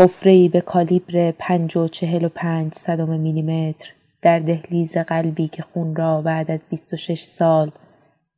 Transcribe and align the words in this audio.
حفرهای 0.00 0.48
به 0.48 0.60
کالیبر 0.60 1.30
پنج 1.38 1.76
و 1.76 1.88
چهل 1.88 2.24
و 2.24 2.28
پنج 2.28 2.74
صدم 2.74 3.20
میلیمتر 3.20 3.92
در 4.22 4.38
دهلیز 4.38 4.96
قلبی 4.96 5.48
که 5.48 5.62
خون 5.62 5.96
را 5.96 6.22
بعد 6.22 6.50
از 6.50 6.62
بیست 6.70 6.92
و 6.92 6.96
شش 6.96 7.22
سال 7.22 7.70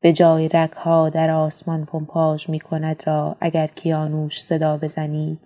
به 0.00 0.12
جای 0.12 0.48
رگها 0.48 1.08
در 1.08 1.30
آسمان 1.30 1.84
پمپاژ 1.84 2.48
می‌کند 2.48 3.02
را 3.06 3.36
اگر 3.40 3.66
کیانوش 3.66 4.42
صدا 4.42 4.76
بزنید 4.76 5.38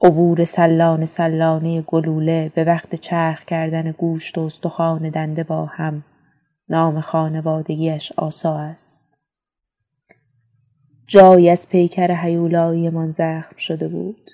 عبور 0.00 0.44
سلانه 0.44 1.06
سلانه 1.06 1.82
گلوله 1.82 2.52
به 2.54 2.64
وقت 2.64 2.94
چرخ 2.94 3.44
کردن 3.44 3.90
گوشت 3.90 4.38
و 4.38 4.40
استخوان 4.40 5.10
دنده 5.10 5.44
با 5.44 5.64
هم 5.64 6.04
نام 6.68 7.00
خانوادگیش 7.00 8.12
آسا 8.12 8.58
است. 8.58 9.06
جایی 11.06 11.50
از 11.50 11.68
پیکر 11.68 12.24
هیولاییمان 12.24 13.10
زخم 13.10 13.56
شده 13.56 13.88
بود. 13.88 14.30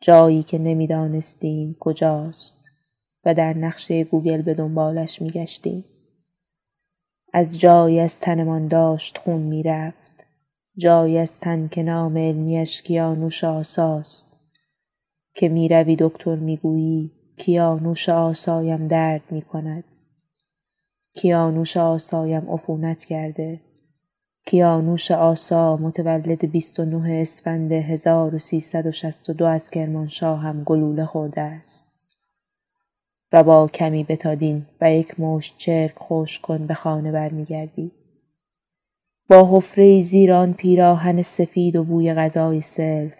جایی 0.00 0.42
که 0.42 0.58
نمی‌دانستیم 0.58 1.76
کجاست 1.80 2.58
و 3.24 3.34
در 3.34 3.54
نقشه 3.54 4.04
گوگل 4.04 4.42
به 4.42 4.54
دنبالش 4.54 5.22
میگشتیم. 5.22 5.84
از 7.32 7.58
جایی 7.58 8.00
از 8.00 8.20
تنمان 8.20 8.68
داشت 8.68 9.18
خون 9.18 9.42
می‌رفت 9.42 10.12
جایی 10.76 11.18
از 11.18 11.40
تن 11.40 11.68
که 11.68 11.82
نام 11.82 12.16
علمیش 12.16 12.82
کیانوش 12.82 13.44
آساست. 13.44 14.26
که 15.34 15.48
می‌روی 15.48 15.96
دکتر 16.00 16.36
می‌گویی 16.36 17.10
کیانوش 17.36 18.08
آسایم 18.08 18.88
درد 18.88 19.22
می‌کند. 19.30 19.84
کیانوش 21.14 21.76
آسایم 21.76 22.50
عفونت 22.50 23.04
کرده. 23.04 23.60
کیانوش 24.46 25.10
آسا 25.10 25.76
متولد 25.76 26.50
بیست 26.50 26.80
و 26.80 26.84
نه 26.84 27.20
اسفند 27.22 27.72
هزار 27.72 28.34
و 28.34 28.38
سیصد 28.38 28.86
و 28.86 28.92
شصت 28.92 29.30
و 29.30 29.32
دو 29.32 29.44
از 29.44 29.70
کرمانشاه 29.70 30.40
هم 30.40 30.64
گلوله 30.64 31.06
خورده 31.06 31.40
است. 31.40 31.86
و 33.32 33.42
با 33.42 33.68
کمی 33.68 34.04
بتادین 34.04 34.66
و 34.80 34.92
یک 34.92 35.20
مشت 35.20 35.54
چرک 35.58 35.92
خشک 35.98 36.42
کن 36.42 36.66
به 36.66 36.74
خانه 36.74 37.12
برمیگردی. 37.12 37.92
با 39.28 39.56
حفرهای 39.56 40.02
زیر 40.02 40.32
آن 40.32 40.52
پیراهن 40.52 41.22
سفید 41.22 41.76
و 41.76 41.84
بوی 41.84 42.14
غذای 42.14 42.60
سلف 42.60 43.14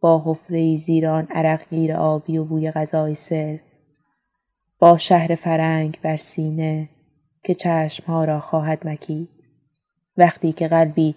با 0.00 0.22
حفرهای 0.26 0.76
زیر 0.76 1.06
آن 1.06 1.26
عرقگیر 1.30 1.92
آبی 1.92 2.38
و 2.38 2.44
بوی 2.44 2.70
غذای 2.70 3.14
سلف 3.14 3.60
با 4.78 4.96
شهر 4.96 5.34
فرنگ 5.34 5.98
بر 6.02 6.16
سینه 6.16 6.88
که 7.44 7.54
چشمها 7.54 8.24
را 8.24 8.40
خواهد 8.40 8.88
مکید. 8.88 9.33
وقتی 10.16 10.52
که 10.52 10.68
قلبی 10.68 11.14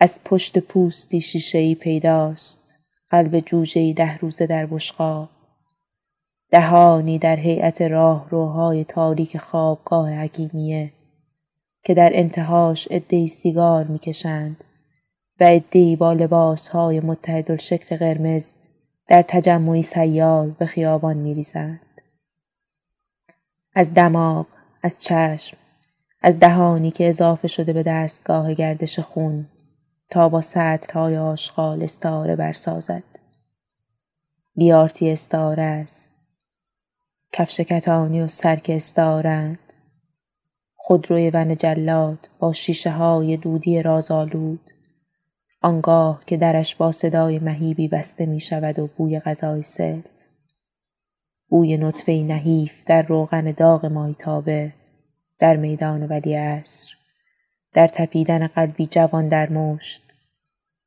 از 0.00 0.20
پشت 0.24 0.58
پوستی 0.58 1.20
شیشهای 1.20 1.74
پیداست 1.74 2.74
قلب 3.10 3.40
جوجهای 3.40 3.92
ده 3.92 4.18
روزه 4.18 4.46
در 4.46 4.66
بشقاب. 4.66 5.28
دهانی 6.50 7.18
در 7.18 7.36
هیئت 7.36 7.82
راهروهای 7.82 8.84
تاریک 8.84 9.38
خوابگاه 9.38 10.10
حکیمیه 10.10 10.92
که 11.84 11.94
در 11.94 12.10
انتهاش 12.14 12.88
عدهای 12.88 13.28
سیگار 13.28 13.84
می‌کشند 13.84 14.64
و 15.40 15.44
عدهای 15.44 15.96
با 15.96 16.12
لباسهای 16.12 17.00
متحدالشکل 17.00 17.96
قرمز 17.96 18.52
در 19.08 19.22
تجمعی 19.22 19.82
سیال 19.82 20.50
به 20.50 20.66
خیابان 20.66 21.16
میریزند. 21.16 21.80
از 23.74 23.94
دماغ 23.94 24.46
از 24.82 25.02
چشم 25.02 25.56
از 26.20 26.38
دهانی 26.38 26.90
که 26.90 27.08
اضافه 27.08 27.48
شده 27.48 27.72
به 27.72 27.82
دستگاه 27.82 28.54
گردش 28.54 28.98
خون 28.98 29.46
تا 30.10 30.28
با 30.28 30.40
سطلهای 30.40 31.18
آشغال 31.18 31.82
استعاره 31.82 32.36
برسازد. 32.36 33.02
بیارتی 34.56 35.10
استعاره 35.10 35.62
است. 35.62 36.14
کفش 37.32 37.60
کتانی 37.60 38.20
و 38.20 38.28
سرک 38.28 38.66
استعارهاند 38.74 39.58
خودروی 40.76 41.30
ون 41.30 41.56
جلاد 41.56 42.28
با 42.38 42.52
شیشههای 42.52 43.36
دودی 43.36 43.82
رازآلود. 43.82 44.70
آنگاه 45.62 46.20
که 46.26 46.36
درش 46.36 46.76
با 46.76 46.92
صدای 46.92 47.38
مهیبی 47.38 47.88
بسته 47.88 48.26
می‌شود 48.26 48.78
و 48.78 48.86
بوی 48.86 49.20
غذای 49.20 49.62
سلف 49.62 50.04
بوی 51.48 51.76
نطفهای 51.76 52.22
نحیف 52.22 52.84
در 52.86 53.02
روغن 53.02 53.52
داغ 53.52 53.86
ماهیتابه 53.86 54.72
در 55.38 55.56
میدان 55.56 56.06
ولیعصر 56.06 56.90
در 57.72 57.88
تپیدن 57.88 58.46
قلبی 58.46 58.86
جوان 58.86 59.28
در 59.28 59.50
مشت 59.50 60.02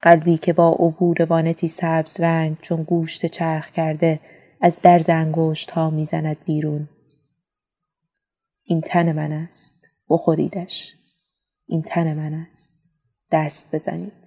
قلبی 0.02 0.38
که 0.38 0.54
با 0.54 0.72
عبور 0.72 1.24
وانتی 1.24 1.68
سبزرنگ 1.68 2.58
چون 2.62 2.84
گوشت 2.84 3.26
چرخ 3.26 3.72
کرده 3.72 4.20
از 4.62 4.76
درز 4.82 5.10
انگشتها 5.10 5.90
می‌زند 5.90 6.38
بیرون. 6.46 6.90
این 8.64 8.82
تن 8.82 9.12
من 9.12 9.32
است 9.32 9.88
بخوریدش. 10.10 10.96
این 11.68 11.82
تن 11.82 12.14
من 12.14 12.34
است. 12.34 12.74
دست 13.32 13.76
بزنید. 13.76 14.21